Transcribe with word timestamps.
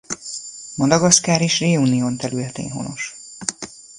Madagaszkár 0.75 1.41
és 1.41 1.59
Réunion 1.59 2.17
területén 2.17 2.69
honos. 2.71 3.15